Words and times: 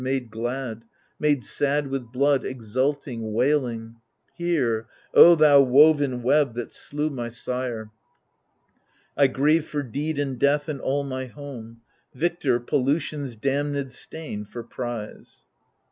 Made 0.03 0.31
glad, 0.31 0.85
made 1.19 1.43
sad 1.45 1.85
with 1.85 2.11
blood, 2.11 2.43
exulting, 2.43 3.33
wailing 3.33 3.97
Hear, 4.33 4.87
O 5.13 5.35
thou 5.35 5.61
woven 5.61 6.23
web 6.23 6.55
that 6.55 6.71
slew 6.71 7.11
my 7.11 7.29
sire! 7.29 7.91
I 9.15 9.27
grieve 9.27 9.67
for 9.67 9.83
deed 9.83 10.17
and 10.17 10.39
death 10.39 10.67
and 10.67 10.81
all 10.81 11.03
my 11.03 11.27
home— 11.27 11.81
Victor, 12.15 12.59
pollution's 12.59 13.37
damnM 13.37 13.91
stain 13.91 14.43
for 14.43 14.63
prize. 14.63 15.45